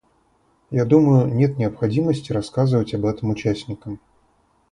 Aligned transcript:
Я 0.71 0.83
думаю, 0.85 1.27
нет 1.27 1.59
необходимости 1.59 2.31
рассказывать 2.31 2.95
об 2.95 3.05
этом 3.05 3.29
участникам. 3.29 3.99